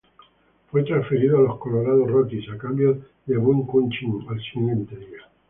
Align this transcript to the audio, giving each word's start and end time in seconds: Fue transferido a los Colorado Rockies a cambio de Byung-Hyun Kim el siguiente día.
Fue 0.71 0.81
transferido 0.83 1.37
a 1.37 1.41
los 1.41 1.59
Colorado 1.59 2.07
Rockies 2.07 2.49
a 2.49 2.57
cambio 2.57 3.05
de 3.27 3.37
Byung-Hyun 3.37 3.89
Kim 3.91 4.25
el 4.31 4.41
siguiente 4.51 4.95
día. 4.95 5.29